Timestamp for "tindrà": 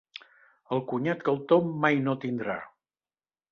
2.27-2.59